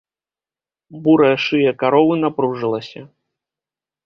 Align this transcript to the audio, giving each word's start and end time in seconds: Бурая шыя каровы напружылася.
Бурая 1.07 1.35
шыя 1.45 1.71
каровы 1.83 2.15
напружылася. 2.25 3.01